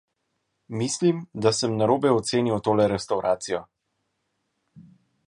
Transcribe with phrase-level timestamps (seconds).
[0.79, 3.61] Mislim, da sem narobe ocenil tole restavracijo.